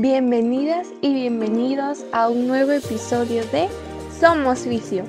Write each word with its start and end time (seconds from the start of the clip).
Bienvenidas 0.00 0.88
y 1.02 1.12
bienvenidos 1.12 2.06
a 2.12 2.30
un 2.30 2.46
nuevo 2.46 2.72
episodio 2.72 3.44
de 3.48 3.68
Somos 4.18 4.66
Vicio. 4.66 5.04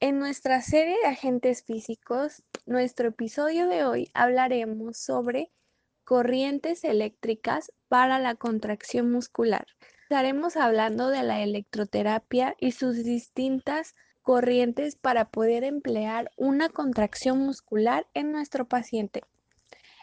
En 0.00 0.18
nuestra 0.18 0.60
serie 0.60 0.98
de 1.02 1.08
agentes 1.08 1.64
físicos, 1.64 2.42
nuestro 2.66 3.08
episodio 3.08 3.68
de 3.68 3.86
hoy 3.86 4.10
hablaremos 4.12 4.98
sobre 4.98 5.50
corrientes 6.04 6.84
eléctricas 6.84 7.72
para 7.88 8.18
la 8.18 8.34
contracción 8.34 9.10
muscular. 9.10 9.64
Estaremos 10.02 10.58
hablando 10.58 11.08
de 11.08 11.22
la 11.22 11.42
electroterapia 11.42 12.54
y 12.60 12.72
sus 12.72 13.02
distintas 13.02 13.94
corrientes 14.24 14.96
para 14.96 15.26
poder 15.26 15.62
emplear 15.62 16.32
una 16.36 16.70
contracción 16.70 17.38
muscular 17.38 18.08
en 18.14 18.32
nuestro 18.32 18.66
paciente. 18.66 19.22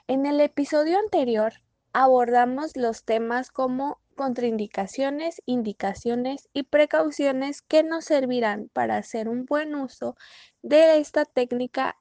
En 0.08 0.26
el 0.26 0.40
episodio 0.40 1.00
anterior 1.00 1.54
abordamos 1.92 2.78
los 2.78 3.04
temas 3.04 3.50
como 3.52 4.00
contraindicaciones, 4.16 5.42
indicaciones 5.48 6.48
y 6.54 6.64
precauciones 6.64 7.64
que 7.64 7.82
nos 7.84 8.06
servirán 8.06 8.70
para 8.72 8.98
hacer 8.98 9.28
un 9.28 9.46
buen 9.46 9.74
uso 9.74 10.16
de 10.62 11.00
esta 11.00 11.26
técnica 11.26 11.98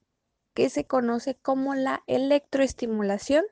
que 0.53 0.69
se 0.69 0.85
conoce 0.85 1.35
como 1.35 1.73
la 1.73 2.03
electroestimulación 2.05 3.43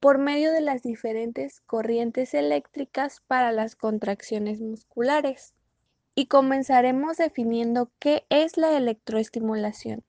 por 0.00 0.18
medio 0.18 0.50
de 0.50 0.60
las 0.60 0.82
diferentes 0.82 1.60
corrientes 1.60 2.34
eléctricas 2.34 3.22
para 3.28 3.52
las 3.52 3.76
contracciones 3.76 4.60
musculares 4.60 5.54
y 6.18 6.26
comenzaremos 6.26 7.16
definiendo 7.16 7.92
qué 8.00 8.26
es 8.28 8.56
la 8.56 8.76
electroestimulación. 8.76 10.02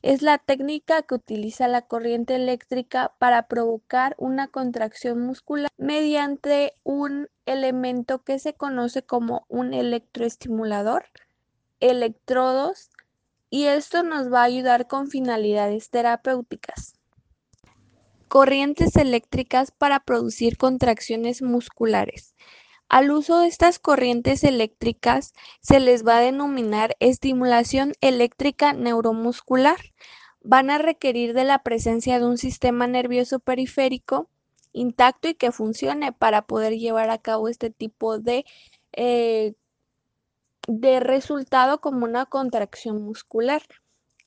Es 0.00 0.22
la 0.22 0.38
técnica 0.38 1.02
que 1.02 1.16
utiliza 1.16 1.66
la 1.66 1.82
corriente 1.82 2.36
eléctrica 2.36 3.16
para 3.18 3.48
provocar 3.48 4.14
una 4.16 4.46
contracción 4.46 5.22
muscular 5.22 5.68
mediante 5.76 6.74
un 6.84 7.26
elemento 7.46 8.22
que 8.22 8.38
se 8.38 8.54
conoce 8.54 9.02
como 9.02 9.44
un 9.48 9.74
electroestimulador, 9.74 11.06
electrodos, 11.80 12.90
y 13.50 13.64
esto 13.64 14.04
nos 14.04 14.32
va 14.32 14.42
a 14.42 14.44
ayudar 14.44 14.86
con 14.86 15.08
finalidades 15.08 15.90
terapéuticas. 15.90 16.94
Corrientes 18.28 18.94
eléctricas 18.94 19.72
para 19.72 19.98
producir 19.98 20.58
contracciones 20.58 21.42
musculares. 21.42 22.36
Al 22.88 23.10
uso 23.10 23.40
de 23.40 23.48
estas 23.48 23.80
corrientes 23.80 24.44
eléctricas 24.44 25.34
se 25.60 25.80
les 25.80 26.06
va 26.06 26.18
a 26.18 26.20
denominar 26.20 26.96
estimulación 27.00 27.94
eléctrica 28.00 28.72
neuromuscular. 28.72 29.78
Van 30.40 30.70
a 30.70 30.78
requerir 30.78 31.34
de 31.34 31.44
la 31.44 31.64
presencia 31.64 32.20
de 32.20 32.26
un 32.26 32.38
sistema 32.38 32.86
nervioso 32.86 33.40
periférico 33.40 34.30
intacto 34.72 35.28
y 35.28 35.34
que 35.34 35.50
funcione 35.50 36.12
para 36.12 36.42
poder 36.42 36.74
llevar 36.74 37.10
a 37.10 37.18
cabo 37.18 37.48
este 37.48 37.70
tipo 37.70 38.18
de, 38.18 38.44
eh, 38.92 39.54
de 40.68 41.00
resultado 41.00 41.80
como 41.80 42.04
una 42.04 42.26
contracción 42.26 43.02
muscular 43.02 43.62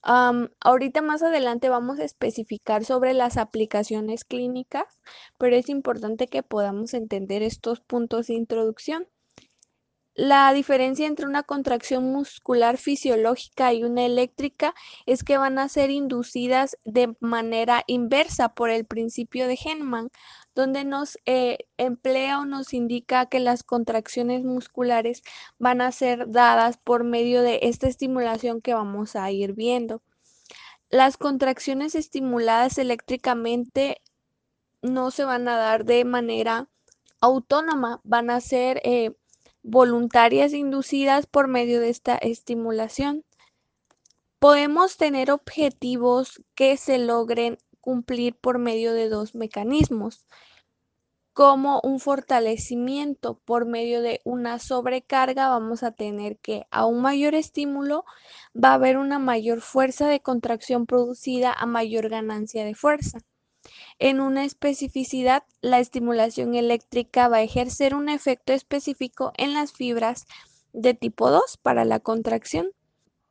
ahorita 0.04 1.02
más 1.02 1.24
adelante 1.24 1.70
vamos 1.70 2.00
a 2.00 2.04
especificar 2.04 2.86
sobre 2.86 3.14
las 3.14 3.38
aplicaciones 3.38 4.26
clínicas, 4.26 5.00
pero 5.38 5.56
es 5.56 5.70
importante 5.70 6.28
que 6.28 6.44
podamos 6.44 6.94
entender 6.94 7.44
estos 7.44 7.82
puntos 7.82 8.28
de 8.28 8.36
introducción. 8.36 9.08
La 10.22 10.52
diferencia 10.52 11.08
entre 11.08 11.26
una 11.26 11.44
contracción 11.44 12.12
muscular 12.12 12.78
fisiológica 12.78 13.74
y 13.74 13.86
una 13.86 14.06
eléctrica 14.06 14.76
es 15.06 15.24
que 15.24 15.38
van 15.38 15.58
a 15.58 15.70
ser 15.70 15.92
inducidas 15.92 16.78
de 16.84 17.16
manera 17.22 17.86
inversa 17.88 18.50
por 18.50 18.70
el 18.70 18.86
principio 18.86 19.48
de 19.48 19.58
Henman, 19.64 20.10
donde 20.54 20.84
nos 20.84 21.18
eh, 21.26 21.60
emplea 21.78 22.42
o 22.42 22.46
nos 22.46 22.74
indica 22.74 23.28
que 23.28 23.40
las 23.40 23.64
contracciones 23.64 24.44
musculares 24.44 25.24
van 25.58 25.80
a 25.80 25.90
ser 25.94 26.30
dadas 26.30 26.76
por 26.76 27.06
medio 27.06 27.42
de 27.42 27.60
esta 27.62 27.88
estimulación 27.88 28.60
que 28.60 28.74
vamos 28.74 29.16
a 29.16 29.32
ir 29.32 29.54
viendo. 29.54 30.02
Las 30.90 31.16
contracciones 31.16 31.96
estimuladas 31.96 32.78
eléctricamente 32.78 34.02
no 34.82 35.12
se 35.12 35.24
van 35.24 35.48
a 35.48 35.56
dar 35.56 35.86
de 35.86 36.04
manera 36.04 36.68
autónoma, 37.22 38.02
van 38.04 38.30
a 38.30 38.42
ser 38.42 38.82
eh, 38.84 39.14
voluntarias 39.64 40.54
inducidas 40.54 41.26
por 41.26 41.48
medio 41.48 41.80
de 41.80 41.90
esta 41.90 42.16
estimulación. 42.16 43.26
Podemos 44.40 44.98
tener 44.98 45.32
objetivos 45.32 46.42
que 46.56 46.78
se 46.78 46.98
logren 46.98 47.58
cumplir 47.82 48.36
por 48.36 48.60
medio 48.60 48.94
de 48.94 49.10
dos 49.10 49.36
mecanismos, 49.36 50.26
como 51.40 51.80
un 51.84 52.02
fortalecimiento 52.02 53.40
por 53.46 53.66
medio 53.66 54.02
de 54.02 54.20
una 54.26 54.60
sobrecarga, 54.60 55.48
vamos 55.48 55.84
a 55.84 55.92
tener 55.94 56.38
que 56.38 56.66
a 56.70 56.86
un 56.86 57.02
mayor 57.02 57.34
estímulo 57.34 58.04
va 58.54 58.72
a 58.72 58.74
haber 58.74 58.98
una 58.98 59.20
mayor 59.20 59.62
fuerza 59.62 60.10
de 60.10 60.20
contracción 60.20 60.86
producida 60.86 61.54
a 61.54 61.66
mayor 61.66 62.10
ganancia 62.10 62.66
de 62.66 62.76
fuerza. 62.76 63.20
En 64.00 64.22
una 64.22 64.46
especificidad, 64.46 65.44
la 65.62 65.80
estimulación 65.80 66.56
eléctrica 66.56 67.28
va 67.28 67.38
a 67.38 67.42
ejercer 67.42 67.96
un 67.96 68.10
efecto 68.10 68.54
específico 68.54 69.34
en 69.38 69.54
las 69.54 69.72
fibras 69.74 70.26
de 70.74 70.94
tipo 70.94 71.30
2 71.30 71.58
para 71.58 71.86
la 71.86 72.00
contracción. 72.00 72.72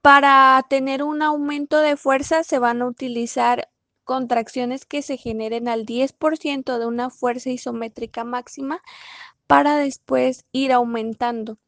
Para 0.03 0.65
tener 0.69 1.03
un 1.03 1.23
aumento 1.23 1.79
de 1.79 1.97
fuerza 1.97 2.45
se 2.45 2.59
van 2.59 2.83
a 2.83 2.87
utilizar 2.87 3.69
contracciones 4.05 4.87
que 4.87 5.03
se 5.03 5.17
generen 5.17 5.69
al 5.69 5.85
10% 5.85 6.79
de 6.79 6.87
una 6.87 7.11
fuerza 7.11 7.51
isométrica 7.51 8.25
máxima 8.25 8.81
para 9.47 9.77
después 9.77 10.45
ir 10.53 10.73
aumentando. 10.73 11.59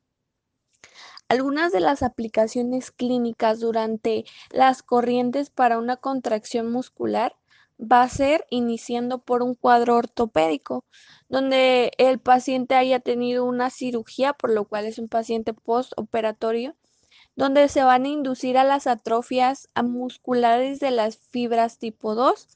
Algunas 1.28 1.70
de 1.70 1.80
las 1.80 2.02
aplicaciones 2.02 2.90
clínicas 2.90 3.60
durante 3.60 4.24
las 4.50 4.82
corrientes 4.82 5.50
para 5.50 5.78
una 5.78 5.96
contracción 5.96 6.72
muscular 6.72 7.36
va 7.80 8.02
a 8.02 8.08
ser 8.08 8.46
iniciando 8.50 9.18
por 9.18 9.42
un 9.42 9.54
cuadro 9.54 9.96
ortopédico, 9.96 10.84
donde 11.28 11.92
el 11.98 12.18
paciente 12.18 12.74
haya 12.74 13.00
tenido 13.00 13.44
una 13.44 13.70
cirugía, 13.70 14.32
por 14.34 14.50
lo 14.50 14.66
cual 14.66 14.86
es 14.86 14.98
un 14.98 15.08
paciente 15.08 15.54
postoperatorio, 15.54 16.76
donde 17.36 17.68
se 17.68 17.82
van 17.82 18.04
a 18.04 18.08
inducir 18.08 18.58
a 18.58 18.64
las 18.64 18.86
atrofias 18.86 19.68
musculares 19.82 20.80
de 20.80 20.90
las 20.90 21.16
fibras 21.16 21.78
tipo 21.78 22.14
2. 22.14 22.48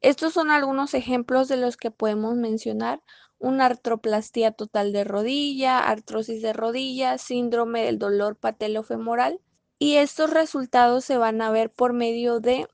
Estos 0.00 0.32
son 0.32 0.50
algunos 0.50 0.94
ejemplos 0.94 1.48
de 1.48 1.56
los 1.56 1.76
que 1.76 1.90
podemos 1.90 2.34
mencionar. 2.36 3.02
Una 3.38 3.66
artroplastía 3.66 4.52
total 4.52 4.92
de 4.92 5.04
rodilla, 5.04 5.78
artrosis 5.78 6.42
de 6.42 6.52
rodilla, 6.52 7.18
síndrome 7.18 7.84
del 7.84 7.98
dolor 7.98 8.36
patelofemoral. 8.36 9.40
Y 9.78 9.96
estos 9.96 10.30
resultados 10.30 11.04
se 11.04 11.18
van 11.18 11.40
a 11.40 11.50
ver 11.50 11.70
por 11.70 11.92
medio 11.92 12.38
de 12.38 12.68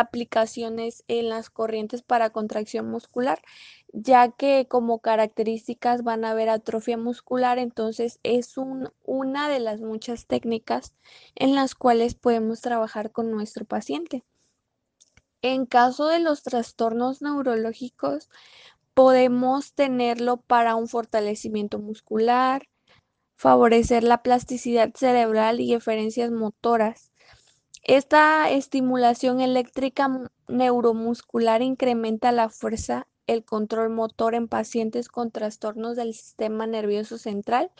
aplicaciones 0.00 1.04
en 1.08 1.28
las 1.28 1.50
corrientes 1.50 2.02
para 2.02 2.30
contracción 2.30 2.90
muscular, 2.90 3.40
ya 3.92 4.30
que 4.30 4.66
como 4.68 4.98
características 5.00 6.02
van 6.02 6.24
a 6.24 6.30
haber 6.30 6.48
atrofia 6.48 6.96
muscular, 6.96 7.58
entonces 7.58 8.20
es 8.22 8.54
una 9.04 9.48
de 9.48 9.60
las 9.60 9.80
muchas 9.80 10.26
técnicas 10.26 10.92
en 11.34 11.54
las 11.54 11.74
cuales 11.74 12.14
podemos 12.14 12.60
trabajar 12.60 13.12
con 13.12 13.30
nuestro 13.30 13.64
paciente. 13.64 14.24
En 15.42 15.64
caso 15.64 16.06
de 16.06 16.18
los 16.18 16.42
trastornos 16.42 17.22
neurológicos, 17.22 18.28
podemos 18.94 19.72
tenerlo 19.72 20.38
para 20.38 20.74
un 20.74 20.88
fortalecimiento 20.88 21.78
muscular, 21.78 22.68
favorecer 23.36 24.04
la 24.04 24.22
plasticidad 24.22 24.92
cerebral 24.94 25.60
y 25.60 25.72
eferencias 25.72 26.30
motoras, 26.30 27.10
esta 27.82 28.50
estimulación 28.50 29.40
eléctrica 29.40 30.30
neuromuscular 30.48 31.62
incrementa 31.62 32.30
la 32.30 32.48
fuerza, 32.48 33.06
el 33.26 33.44
control 33.44 33.90
motor 33.90 34.34
en 34.34 34.48
pacientes 34.48 35.08
con 35.08 35.30
trastornos 35.30 35.96
del 35.96 36.14
sistema 36.14 36.66
nervioso 36.66 37.16
central, 37.16 37.70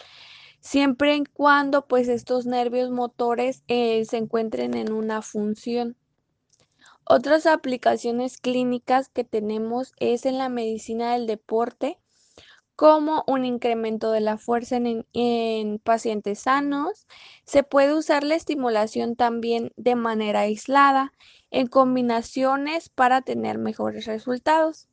siempre 0.61 1.17
y 1.17 1.25
cuando 1.25 1.87
pues 1.87 2.08
estos 2.08 2.47
nervios 2.47 2.91
motores 2.91 3.62
eh, 3.69 4.05
se 4.06 4.17
encuentren 4.17 4.75
en 4.75 4.93
una 4.93 5.23
función. 5.23 5.97
Otras 7.05 7.44
aplicaciones 7.47 8.38
clínicas 8.38 9.08
que 9.11 9.25
tenemos 9.25 9.93
es 9.99 10.25
en 10.26 10.38
la 10.38 10.49
medicina 10.49 11.12
del 11.12 11.26
deporte, 11.26 12.00
como 12.81 13.25
un 13.27 13.44
incremento 13.44 14.11
de 14.11 14.23
la 14.23 14.38
fuerza 14.38 14.79
en, 14.79 15.79
pacientes 15.81 16.38
sanos. 16.38 17.06
Se 17.44 17.62
puede 17.62 17.93
usar 17.93 18.25
la 18.25 18.37
estimulación 18.37 19.17
también 19.17 19.71
de 19.77 19.97
manera 19.97 20.41
aislada 20.41 21.12
en 21.50 21.67
combinaciones 21.67 22.88
para 22.88 23.21
tener 23.21 23.59
mejores 23.59 24.06
resultados. 24.06 24.88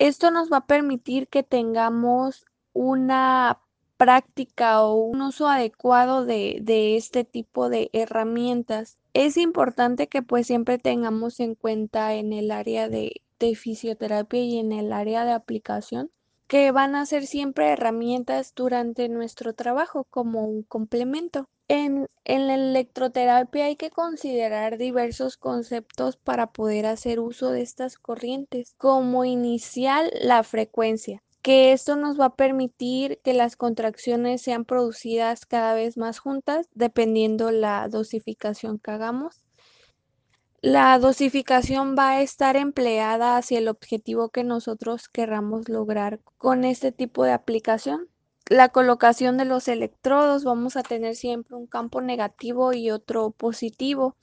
Esto 0.00 0.32
nos 0.32 0.52
va 0.52 0.56
a 0.56 0.66
permitir 0.66 1.28
que 1.28 1.44
tengamos 1.44 2.44
una 2.72 3.60
práctica 3.96 4.82
o 4.82 4.94
un 4.94 5.22
uso 5.22 5.46
adecuado 5.46 6.24
de, 6.24 6.96
este 6.96 7.22
tipo 7.22 7.68
de 7.68 7.88
herramientas. 7.92 8.98
Es 9.14 9.36
importante 9.36 10.08
que 10.08 10.22
pues 10.22 10.48
siempre 10.48 10.78
tengamos 10.78 11.38
en 11.38 11.54
cuenta 11.54 12.14
en 12.14 12.32
el 12.32 12.50
área 12.50 12.88
de 12.88 13.22
de 13.38 13.54
fisioterapia 13.54 14.40
y 14.40 14.58
en 14.58 14.72
el 14.72 14.92
área 14.92 15.24
de 15.24 15.30
aplicación, 15.30 16.10
que 16.48 16.72
van 16.72 16.96
a 16.96 17.04
ser 17.04 17.26
siempre 17.26 17.68
herramientas 17.68 18.54
durante 18.56 19.08
nuestro 19.10 19.52
trabajo 19.52 20.04
como 20.10 20.44
un 20.46 20.62
complemento. 20.62 21.44
En, 21.68 22.06
la 22.24 22.54
electroterapia 22.54 23.66
hay 23.66 23.76
que 23.76 23.90
considerar 23.90 24.78
diversos 24.78 25.36
conceptos 25.36 26.16
para 26.16 26.46
poder 26.50 26.86
hacer 26.86 27.20
uso 27.20 27.50
de 27.50 27.60
estas 27.60 27.98
corrientes, 27.98 28.74
como 28.78 29.26
inicial 29.26 30.10
la 30.22 30.42
frecuencia, 30.42 31.22
que 31.42 31.72
esto 31.72 31.96
nos 31.96 32.18
va 32.18 32.26
a 32.26 32.36
permitir 32.36 33.20
que 33.22 33.34
las 33.34 33.56
contracciones 33.56 34.40
sean 34.40 34.64
producidas 34.64 35.44
cada 35.44 35.74
vez 35.74 35.98
más 35.98 36.18
juntas 36.18 36.66
dependiendo 36.72 37.50
la 37.50 37.88
dosificación 37.88 38.78
que 38.78 38.90
hagamos. 38.90 39.42
La 40.60 40.98
dosificación 40.98 41.96
va 41.98 42.10
a 42.10 42.22
estar 42.22 42.56
empleada 42.56 43.36
hacia 43.36 43.58
el 43.58 43.68
objetivo 43.68 44.28
que 44.28 44.44
nosotros 44.44 45.08
querramos 45.08 45.68
lograr 45.68 46.20
con 46.36 46.64
este 46.64 46.92
tipo 46.92 47.24
de 47.24 47.32
aplicación 47.32 48.08
la 48.50 48.70
colocación 48.70 49.36
de 49.36 49.44
los 49.44 49.68
electrodos 49.68 50.42
vamos 50.42 50.76
a 50.76 50.82
tener 50.82 51.16
siempre 51.16 51.54
un 51.54 51.66
campo 51.66 52.00
negativo 52.00 52.72
y 52.72 52.90
otro 52.90 53.30
positivo 53.30 54.16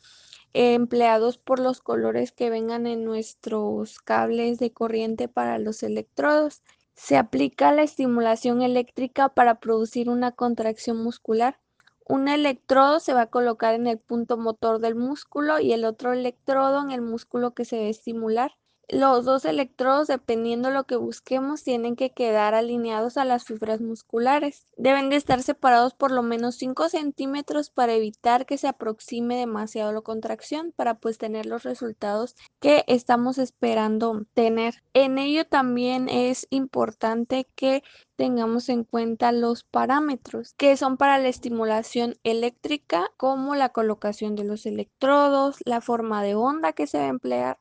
empleados 0.54 1.38
por 1.38 1.60
los 1.60 1.80
colores 1.80 2.32
que 2.32 2.50
vengan 2.50 2.88
en 2.88 3.06
nuestros 3.06 4.00
cables 4.00 4.58
de 4.58 4.74
corriente 4.74 5.28
para 5.28 5.60
los 5.60 5.84
electrodos. 5.84 6.64
Se 6.96 7.18
aplica 7.18 7.72
la 7.72 7.84
estimulación 7.84 8.64
eléctrica 8.64 9.30
para 9.30 9.60
producir 9.60 10.10
una 10.10 10.32
contracción 10.32 10.98
muscular. 11.04 11.60
Un 12.08 12.28
electrodo 12.28 13.00
se 13.00 13.14
va 13.14 13.22
a 13.22 13.30
colocar 13.32 13.74
en 13.74 13.88
el 13.88 13.98
punto 13.98 14.38
motor 14.38 14.80
del 14.80 14.94
músculo 14.94 15.60
y 15.60 15.74
el 15.74 15.86
otro 15.86 16.14
electrodo 16.14 16.82
en 16.82 16.92
el 16.92 17.02
músculo 17.02 17.56
que 17.56 17.66
se 17.66 17.78
va 17.78 17.86
a 17.86 17.90
estimular. 17.90 18.52
Los 18.88 19.26
dos 19.26 19.46
electrodos, 19.46 20.06
dependiendo 20.08 20.70
lo 20.70 20.84
que 20.84 20.96
busquemos, 20.96 21.64
tienen 21.64 21.96
que 21.96 22.12
quedar 22.12 22.54
alineados 22.54 23.18
a 23.18 23.26
las 23.26 23.44
fibras 23.44 23.82
musculares. 23.82 24.68
Deben 24.78 25.10
de 25.10 25.16
estar 25.16 25.42
separados 25.42 25.96
por 25.96 26.12
lo 26.12 26.22
menos 26.22 26.56
5 26.58 26.90
centímetros 26.90 27.72
para 27.72 27.94
evitar 27.94 28.46
que 28.46 28.60
se 28.60 28.68
aproxime 28.68 29.38
demasiado 29.38 29.92
la 29.92 30.02
contracción 30.02 30.72
para 30.76 31.00
pues 31.00 31.18
tener 31.18 31.48
los 31.48 31.64
resultados 31.64 32.36
que 32.60 32.84
estamos 32.86 33.40
esperando 33.40 34.26
tener. 34.36 34.84
En 34.94 35.18
ello 35.18 35.48
también 35.48 36.08
es 36.08 36.46
importante 36.52 37.48
que 37.56 37.82
tengamos 38.16 38.70
en 38.70 38.84
cuenta 38.84 39.32
los 39.32 39.64
parámetros 39.64 40.54
que 40.54 40.78
son 40.78 40.98
para 40.98 41.18
la 41.18 41.28
estimulación 41.28 42.16
eléctrica 42.24 43.12
como 43.18 43.56
la 43.56 43.70
colocación 43.70 44.36
de 44.36 44.44
los 44.44 44.66
electrodos, 44.66 45.58
la 45.66 45.82
forma 45.82 46.24
de 46.24 46.36
onda 46.36 46.74
que 46.74 46.88
se 46.88 46.98
va 46.98 47.06
a 47.06 47.10
emplear, 47.10 47.60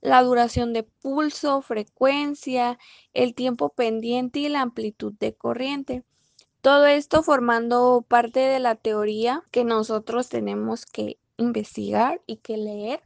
la 0.00 0.22
duración 0.22 0.72
de 0.72 0.82
pulso, 0.82 1.62
frecuencia, 1.62 2.78
el 3.14 3.34
tiempo 3.34 3.70
pendiente 3.70 4.40
y 4.40 4.48
la 4.48 4.62
amplitud 4.62 5.12
de 5.18 5.34
corriente. 5.34 6.04
Todo 6.60 6.86
esto 6.86 7.22
formando 7.22 8.04
parte 8.06 8.40
de 8.40 8.60
la 8.60 8.76
teoría 8.76 9.42
que 9.50 9.64
nosotros 9.64 10.28
tenemos 10.28 10.86
que 10.86 11.18
investigar 11.36 12.20
y 12.26 12.36
que 12.36 12.56
leer, 12.56 13.02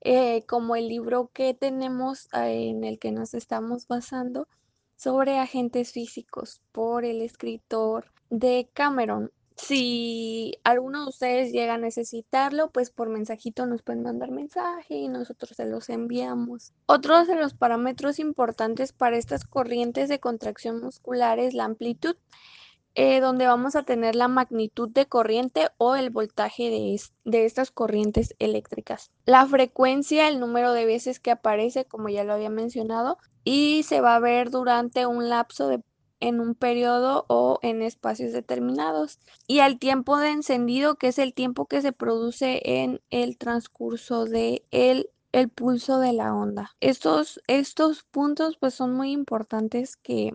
eh, 0.00 0.44
como 0.46 0.76
el 0.76 0.88
libro 0.88 1.30
que 1.32 1.54
tenemos 1.54 2.26
eh, 2.34 2.68
en 2.68 2.84
el 2.84 2.98
que 2.98 3.12
nos 3.12 3.34
estamos 3.34 3.86
basando 3.88 4.48
sobre 4.96 5.38
agentes 5.38 5.92
físicos 5.92 6.60
por 6.72 7.04
el 7.04 7.22
escritor 7.22 8.06
de 8.30 8.68
Cameron. 8.72 9.30
Si 9.56 10.58
alguno 10.64 11.02
de 11.02 11.08
ustedes 11.08 11.52
llega 11.52 11.74
a 11.74 11.78
necesitarlo, 11.78 12.70
pues 12.70 12.90
por 12.90 13.08
mensajito 13.08 13.64
nos 13.64 13.82
pueden 13.82 14.02
mandar 14.02 14.30
mensaje 14.30 14.96
y 14.96 15.08
nosotros 15.08 15.52
se 15.56 15.64
los 15.64 15.88
enviamos. 15.88 16.74
Otros 16.84 17.26
de 17.26 17.36
los 17.36 17.54
parámetros 17.54 18.18
importantes 18.18 18.92
para 18.92 19.16
estas 19.16 19.44
corrientes 19.44 20.10
de 20.10 20.20
contracción 20.20 20.82
muscular 20.82 21.38
es 21.38 21.54
la 21.54 21.64
amplitud. 21.64 22.16
Eh, 22.98 23.20
donde 23.20 23.46
vamos 23.46 23.76
a 23.76 23.82
tener 23.82 24.16
la 24.16 24.26
magnitud 24.26 24.88
de 24.88 25.04
corriente 25.04 25.68
o 25.76 25.96
el 25.96 26.08
voltaje 26.08 26.70
de, 26.70 26.98
de, 27.24 27.44
estas 27.44 27.70
corrientes 27.70 28.34
eléctricas. 28.38 29.10
La 29.26 29.44
frecuencia, 29.44 30.28
el 30.28 30.40
número 30.40 30.72
de 30.72 30.86
veces 30.86 31.20
que 31.20 31.30
aparece, 31.30 31.84
como 31.84 32.08
ya 32.08 32.24
lo 32.24 32.32
había 32.32 32.48
mencionado, 32.48 33.18
y 33.44 33.82
se 33.82 34.00
va 34.00 34.14
a 34.14 34.20
ver 34.20 34.50
durante 34.50 35.04
un 35.04 35.28
lapso 35.28 35.68
de 35.68 35.82
en 36.20 36.40
un 36.40 36.54
periodo 36.54 37.26
o 37.28 37.58
en 37.60 37.82
espacios 37.82 38.32
determinados 38.32 39.20
y 39.46 39.58
al 39.58 39.78
tiempo 39.78 40.16
de 40.16 40.30
encendido 40.30 40.94
que 40.94 41.08
es 41.08 41.18
el 41.18 41.34
tiempo 41.34 41.66
que 41.66 41.82
se 41.82 41.92
produce 41.92 42.62
en 42.64 43.02
el 43.10 43.36
transcurso 43.36 44.24
de 44.24 44.64
el, 44.70 45.10
el 45.32 45.50
pulso 45.50 45.98
de 45.98 46.14
la 46.14 46.34
onda. 46.34 46.74
Estos, 46.80 47.42
estos 47.46 48.04
puntos 48.04 48.56
pues 48.56 48.72
son 48.72 48.94
muy 48.94 49.12
importantes 49.12 49.96
que, 49.96 50.34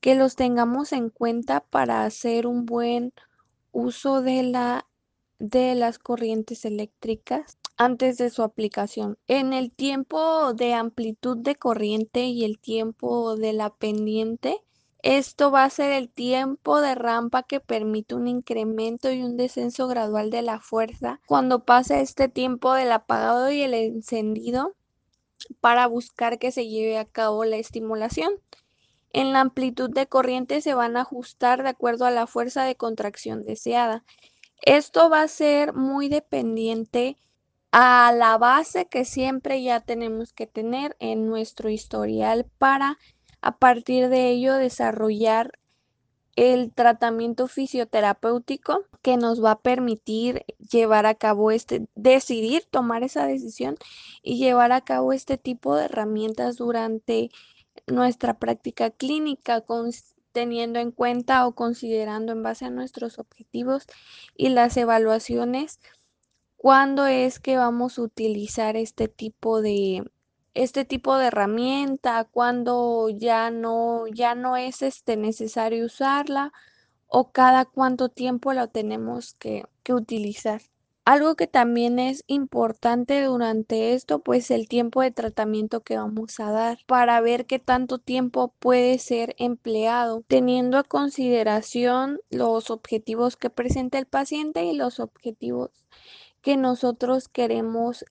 que 0.00 0.14
los 0.14 0.36
tengamos 0.36 0.92
en 0.92 1.10
cuenta 1.10 1.60
para 1.60 2.04
hacer 2.04 2.46
un 2.46 2.66
buen 2.66 3.12
uso 3.72 4.22
de 4.22 4.42
la 4.42 4.86
de 5.38 5.74
las 5.74 5.98
corrientes 5.98 6.64
eléctricas 6.64 7.58
antes 7.76 8.16
de 8.16 8.30
su 8.30 8.42
aplicación. 8.42 9.18
En 9.26 9.52
el 9.52 9.70
tiempo 9.70 10.54
de 10.54 10.72
amplitud 10.74 11.36
de 11.36 11.56
corriente 11.56 12.24
y 12.24 12.44
el 12.44 12.58
tiempo 12.58 13.36
de 13.36 13.52
la 13.52 13.70
pendiente, 13.70 14.62
esto 15.02 15.50
va 15.50 15.64
a 15.64 15.70
ser 15.70 15.92
el 15.92 16.08
tiempo 16.08 16.80
de 16.80 16.94
rampa 16.94 17.42
que 17.42 17.60
permite 17.60 18.14
un 18.14 18.26
incremento 18.26 19.12
y 19.12 19.22
un 19.22 19.36
descenso 19.36 19.86
gradual 19.88 20.30
de 20.30 20.42
la 20.42 20.58
fuerza 20.58 21.20
cuando 21.26 21.64
pasa 21.64 22.00
este 22.00 22.28
tiempo 22.28 22.72
del 22.72 22.90
apagado 22.92 23.50
y 23.50 23.62
el 23.62 23.74
encendido 23.74 24.74
para 25.60 25.86
buscar 25.86 26.38
que 26.38 26.50
se 26.50 26.66
lleve 26.66 26.98
a 26.98 27.04
cabo 27.04 27.44
la 27.44 27.56
estimulación. 27.56 28.32
En 29.16 29.32
la 29.32 29.40
amplitud 29.40 29.88
de 29.88 30.06
corriente 30.06 30.60
se 30.60 30.74
van 30.74 30.98
a 30.98 31.00
ajustar 31.00 31.62
de 31.62 31.70
acuerdo 31.70 32.04
a 32.04 32.10
la 32.10 32.26
fuerza 32.26 32.64
de 32.64 32.76
contracción 32.76 33.46
deseada. 33.46 34.04
Esto 34.60 35.08
va 35.08 35.22
a 35.22 35.28
ser 35.28 35.72
muy 35.72 36.10
dependiente 36.10 37.16
a 37.72 38.12
la 38.12 38.36
base 38.36 38.88
que 38.88 39.06
siempre 39.06 39.62
ya 39.62 39.80
tenemos 39.80 40.34
que 40.34 40.46
tener 40.46 40.98
en 40.98 41.26
nuestro 41.28 41.70
historial 41.70 42.44
para 42.58 42.98
a 43.40 43.56
partir 43.56 44.10
de 44.10 44.28
ello 44.28 44.52
desarrollar 44.52 45.58
el 46.34 46.74
tratamiento 46.74 47.48
fisioterapéutico 47.48 48.84
que 49.00 49.16
nos 49.16 49.42
va 49.42 49.52
a 49.52 49.60
permitir 49.60 50.44
llevar 50.58 51.06
a 51.06 51.14
cabo 51.14 51.52
este, 51.52 51.88
decidir 51.94 52.64
tomar 52.70 53.02
esa 53.02 53.26
decisión 53.26 53.78
y 54.22 54.36
llevar 54.36 54.72
a 54.72 54.82
cabo 54.82 55.14
este 55.14 55.38
tipo 55.38 55.74
de 55.74 55.86
herramientas 55.86 56.56
durante 56.58 57.30
nuestra 57.86 58.38
práctica 58.38 58.90
clínica, 58.90 59.60
con, 59.60 59.90
teniendo 60.32 60.78
en 60.78 60.90
cuenta 60.90 61.46
o 61.46 61.54
considerando 61.54 62.32
en 62.32 62.42
base 62.42 62.66
a 62.66 62.70
nuestros 62.70 63.18
objetivos 63.18 63.86
y 64.36 64.50
las 64.50 64.76
evaluaciones 64.76 65.80
cuándo 66.56 67.06
es 67.06 67.38
que 67.38 67.56
vamos 67.56 67.98
a 67.98 68.02
utilizar 68.02 68.76
este 68.76 69.08
tipo 69.08 69.62
de, 69.62 70.02
este 70.54 70.84
tipo 70.84 71.16
de 71.16 71.26
herramienta, 71.26 72.24
cuando 72.24 73.08
ya 73.08 73.50
no, 73.50 74.06
ya 74.08 74.34
no 74.34 74.56
es 74.56 74.82
este, 74.82 75.16
necesario 75.16 75.86
usarla 75.86 76.52
o 77.06 77.30
cada 77.30 77.64
cuánto 77.64 78.08
tiempo 78.08 78.52
la 78.52 78.66
tenemos 78.66 79.34
que, 79.34 79.64
que 79.82 79.94
utilizar. 79.94 80.60
Algo 81.06 81.36
que 81.36 81.46
también 81.46 82.00
es 82.00 82.24
importante 82.26 83.22
durante 83.22 83.94
esto, 83.94 84.18
pues 84.18 84.50
el 84.50 84.66
tiempo 84.68 85.02
de 85.02 85.12
tratamiento 85.12 85.80
que 85.82 85.96
vamos 85.96 86.40
a 86.40 86.50
dar 86.50 86.78
para 86.86 87.20
ver 87.20 87.46
qué 87.46 87.60
tanto 87.60 87.98
tiempo 88.00 88.52
puede 88.58 88.98
ser 88.98 89.36
empleado, 89.38 90.24
teniendo 90.26 90.78
a 90.78 90.82
consideración 90.82 92.20
los 92.28 92.70
objetivos 92.72 93.36
que 93.36 93.50
presenta 93.50 93.98
el 93.98 94.06
paciente 94.06 94.64
y 94.64 94.74
los 94.76 94.98
objetivos 94.98 95.70
que 96.42 96.56
nosotros 96.56 97.28
queremos 97.28 98.04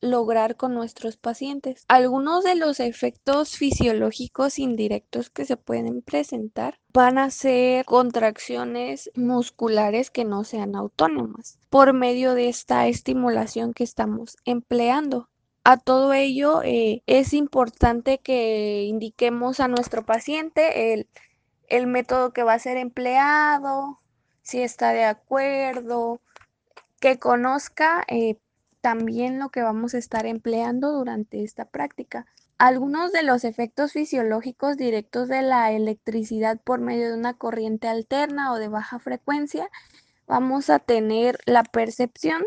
lograr 0.00 0.56
con 0.56 0.74
nuestros 0.74 1.16
pacientes. 1.16 1.84
Algunos 1.88 2.44
de 2.44 2.54
los 2.54 2.80
efectos 2.80 3.56
fisiológicos 3.56 4.58
indirectos 4.58 5.30
que 5.30 5.44
se 5.44 5.56
pueden 5.56 6.02
presentar 6.02 6.78
van 6.92 7.18
a 7.18 7.30
ser 7.30 7.84
contracciones 7.84 9.10
musculares 9.14 10.10
que 10.10 10.24
no 10.24 10.44
sean 10.44 10.74
autónomas 10.74 11.58
por 11.68 11.92
medio 11.92 12.34
de 12.34 12.48
esta 12.48 12.86
estimulación 12.86 13.72
que 13.74 13.84
estamos 13.84 14.36
empleando. 14.44 15.28
A 15.62 15.76
todo 15.76 16.14
ello 16.14 16.62
eh, 16.64 17.02
es 17.06 17.34
importante 17.34 18.18
que 18.18 18.84
indiquemos 18.84 19.60
a 19.60 19.68
nuestro 19.68 20.04
paciente 20.04 20.94
el, 20.94 21.06
el 21.68 21.86
método 21.86 22.32
que 22.32 22.42
va 22.42 22.54
a 22.54 22.58
ser 22.58 22.78
empleado, 22.78 23.98
si 24.42 24.62
está 24.62 24.92
de 24.92 25.04
acuerdo, 25.04 26.20
que 26.98 27.18
conozca 27.18 28.04
eh, 28.08 28.36
también 28.80 29.38
lo 29.38 29.50
que 29.50 29.62
vamos 29.62 29.94
a 29.94 29.98
estar 29.98 30.26
empleando 30.26 30.92
durante 30.92 31.42
esta 31.42 31.64
práctica. 31.66 32.26
Algunos 32.58 33.12
de 33.12 33.22
los 33.22 33.44
efectos 33.44 33.92
fisiológicos 33.92 34.76
directos 34.76 35.28
de 35.28 35.42
la 35.42 35.72
electricidad 35.72 36.60
por 36.62 36.80
medio 36.80 37.08
de 37.08 37.14
una 37.18 37.34
corriente 37.34 37.88
alterna 37.88 38.52
o 38.52 38.56
de 38.56 38.68
baja 38.68 38.98
frecuencia, 38.98 39.70
vamos 40.26 40.70
a 40.70 40.78
tener 40.78 41.38
la 41.46 41.62
percepción 41.62 42.42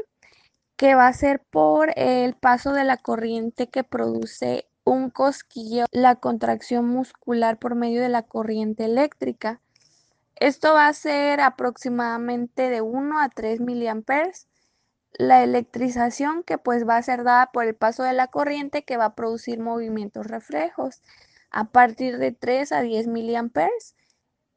que 0.75 0.95
va 0.95 1.07
a 1.07 1.13
ser 1.13 1.41
por 1.49 1.93
el 1.97 2.35
paso 2.35 2.73
de 2.73 2.83
la 2.83 2.97
corriente 2.97 3.67
que 3.67 3.83
produce 3.83 4.67
un 4.83 5.09
cosquillo, 5.09 5.85
la 5.91 6.15
contracción 6.15 6.87
muscular 6.87 7.57
por 7.57 7.75
medio 7.75 8.01
de 8.01 8.09
la 8.09 8.23
corriente 8.23 8.85
eléctrica. 8.85 9.61
Esto 10.35 10.73
va 10.73 10.87
a 10.87 10.93
ser 10.93 11.39
aproximadamente 11.41 12.69
de 12.69 12.81
1 12.81 13.19
a 13.19 13.29
3 13.29 13.61
miliamperes. 13.61 14.47
La 15.13 15.43
electrización 15.43 16.43
que 16.43 16.57
pues 16.57 16.87
va 16.87 16.97
a 16.97 17.03
ser 17.03 17.23
dada 17.23 17.51
por 17.51 17.65
el 17.65 17.75
paso 17.75 18.03
de 18.03 18.13
la 18.13 18.27
corriente 18.27 18.83
que 18.83 18.97
va 18.97 19.05
a 19.05 19.15
producir 19.15 19.59
movimientos 19.59 20.27
reflejos 20.27 21.01
a 21.51 21.65
partir 21.65 22.17
de 22.17 22.31
3 22.31 22.71
a 22.71 22.81
10 22.81 23.07
miliamperes 23.07 23.95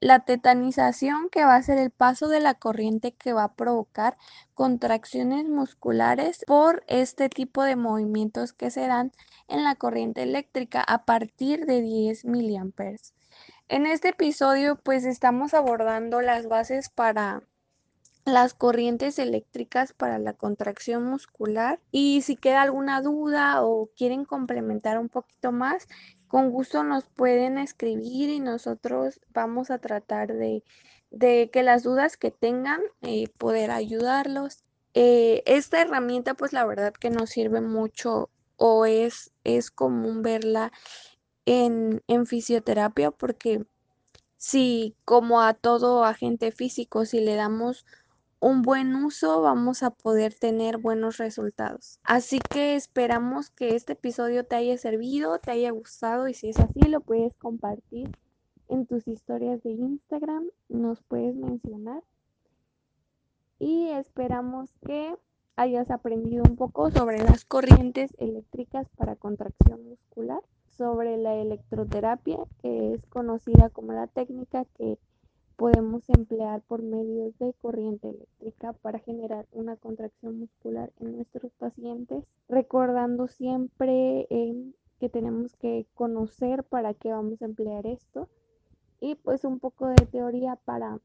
la 0.01 0.21
tetanización, 0.21 1.31
que 1.31 1.45
va 1.45 1.57
a 1.57 1.63
ser 1.63 1.79
el 1.79 1.91
paso 1.91 2.29
de 2.29 2.41
la 2.41 2.55
corriente 2.55 3.13
que 3.13 3.33
va 3.33 3.45
a 3.45 3.55
provocar 3.55 4.17
contracciones 4.55 5.49
musculares 5.49 6.45
por 6.47 6.85
este 6.87 7.29
tipo 7.29 7.63
de 7.63 7.77
movimientos 7.77 8.53
que 8.53 8.71
se 8.71 8.87
dan 8.87 9.13
en 9.49 9.65
la 9.65 9.75
corriente 9.75 10.23
eléctrica 10.23 10.83
a 10.83 11.05
partir 11.05 11.67
de 11.67 11.81
10 11.81 12.25
miliamperes. 12.27 13.15
En 13.69 13.87
este 13.87 14.09
episodio 14.09 14.77
pues 14.77 15.05
estamos 15.05 15.55
abordando 15.55 16.21
las 16.21 16.47
bases 16.47 16.91
para 16.91 17.43
las 18.27 18.55
corrientes 18.55 19.21
eléctricas 19.21 19.93
para 19.93 20.19
la 20.19 20.33
contracción 20.33 21.05
muscular 21.05 21.79
y 21.93 22.23
si 22.23 22.35
queda 22.35 22.63
alguna 22.63 23.01
duda 23.01 23.65
o 23.65 23.89
quieren 23.97 24.25
complementar 24.25 24.99
un 24.99 25.09
poquito 25.09 25.53
más, 25.53 25.87
con 26.27 26.51
gusto 26.51 26.83
nos 26.83 27.05
pueden 27.05 27.57
escribir 27.57 28.29
y 28.31 28.41
nosotros 28.41 29.21
vamos 29.33 29.71
a 29.71 29.79
tratar 29.79 30.35
de, 30.35 30.65
que 31.21 31.63
las 31.63 31.85
dudas 31.85 32.17
que 32.17 32.33
tengan 32.33 32.81
eh, 33.03 33.29
poder 33.39 33.71
ayudarlos. 33.71 34.65
Eh, 34.95 35.45
esta 35.47 35.81
herramienta 35.81 36.35
pues 36.35 36.53
la 36.53 36.67
verdad 36.67 36.93
que 36.95 37.11
nos 37.11 37.31
sirve 37.31 37.61
mucho 37.61 38.29
o 38.57 38.87
es, 38.87 39.31
es 39.45 39.71
común 39.71 40.23
verla 40.23 40.73
en, 41.45 42.03
en 42.09 42.27
fisioterapia 42.27 43.13
porque 43.13 43.65
si 44.37 44.97
como 45.05 45.43
a 45.43 45.55
todo 45.55 46.05
agente 46.05 46.51
físico, 46.51 47.05
si 47.05 47.21
le 47.21 47.37
damos 47.37 47.87
un 48.41 48.63
buen 48.63 48.95
uso 48.95 49.41
vamos 49.41 49.83
a 49.83 49.91
poder 49.91 50.35
tener 50.35 50.79
buenos 50.79 51.17
resultados. 51.17 51.99
Así 52.05 52.39
que 52.39 52.77
esperamos 52.77 53.51
que 53.51 53.75
este 53.75 53.95
episodio 53.95 54.45
te 54.45 54.57
haya 54.57 54.77
servido, 54.79 55.39
te 55.39 55.53
haya 55.53 55.71
gustado 55.71 56.29
y 56.29 56.35
si 56.35 56.51
es 56.51 56.59
así 56.59 56.81
lo 56.81 57.01
puedes 57.01 57.35
compartir 57.35 58.11
en 58.69 58.87
tus 58.87 59.07
historias 59.09 59.63
de 59.63 59.71
Instagram, 59.71 60.45
nos 60.69 61.03
puedes 61.03 61.35
mencionar. 61.35 62.03
Y 63.59 63.89
esperamos 63.89 64.71
que 64.85 65.17
hayas 65.57 65.91
aprendido 65.91 66.45
un 66.47 66.57
poco 66.57 66.91
sobre 66.91 67.19
las 67.23 67.45
corrientes 67.45 68.15
eléctricas 68.19 68.87
para 68.97 69.17
contracción 69.17 69.89
muscular, 69.89 70.43
sobre 70.77 71.17
la 71.17 71.35
electroterapia, 71.37 72.39
que 72.61 72.93
es 72.93 73.07
conocida 73.07 73.71
como 73.71 73.93
la 73.93 74.07
técnica 74.09 74.67
que 74.77 74.99
podemos 75.57 76.09
emplear 76.11 76.61
por 76.63 76.83
medio 76.83 77.33
de 77.39 77.55
corriente 77.55 78.11
eléctrica 78.11 78.75
para 78.75 78.99
generar 78.99 79.47
una 79.53 79.77
contracción 79.77 80.39
muscular 80.39 80.93
en 81.01 81.17
nuestros 81.17 81.53
pacientes, 81.55 82.25
recordando 82.49 83.27
siempre 83.27 84.27
eh, 84.31 84.73
que 85.01 85.09
tenemos 85.09 85.57
que 85.57 85.87
conocer 85.95 86.65
para 86.65 86.95
qué 86.95 87.11
vamos 87.11 87.41
a 87.43 87.47
emplear 87.47 87.87
esto 87.87 88.29
y 89.01 89.15
pues 89.17 89.45
un 89.45 89.59
poco 89.59 89.89
de 89.89 90.07
teoría 90.07 90.57
para 90.57 90.99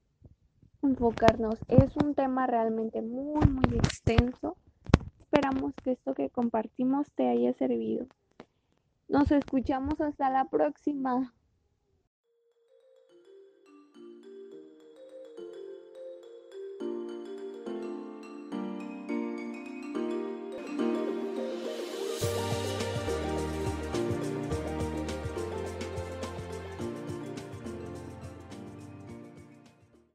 enfocarnos. 0.82 1.56
Es 1.68 1.96
un 1.98 2.14
tema 2.14 2.48
realmente 2.48 3.02
muy 3.02 3.40
muy 3.48 3.78
extenso. 3.78 4.58
Esperamos 5.20 5.74
que 5.84 5.92
esto 5.92 6.14
que 6.14 6.30
compartimos 6.30 7.10
te 7.12 7.30
haya 7.30 7.54
servido. 7.54 8.06
Nos 9.08 9.32
escuchamos 9.32 10.00
hasta 10.02 10.30
la 10.30 10.46
próxima. 10.46 11.34